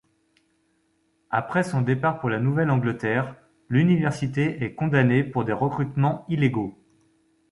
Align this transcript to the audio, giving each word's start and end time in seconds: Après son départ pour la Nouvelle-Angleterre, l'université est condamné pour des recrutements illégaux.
Après 1.29 1.61
son 1.61 1.83
départ 1.83 2.19
pour 2.19 2.31
la 2.31 2.39
Nouvelle-Angleterre, 2.39 3.35
l'université 3.69 4.63
est 4.63 4.73
condamné 4.73 5.23
pour 5.23 5.45
des 5.45 5.53
recrutements 5.53 6.25
illégaux. 6.27 6.73